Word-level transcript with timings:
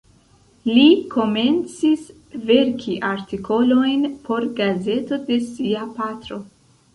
Li 0.67 0.85
komencis 1.15 2.07
verki 2.51 2.95
artikolojn 3.11 4.09
por 4.25 4.49
gazeto 4.61 5.21
de 5.29 5.39
sia 5.51 5.85
patro. 6.01 6.41